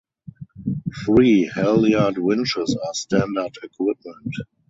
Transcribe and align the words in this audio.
Three 1.05 1.47
halyard 1.53 2.17
winches 2.17 2.75
are 2.75 2.93
standard 2.95 3.53
equipment. 3.61 4.33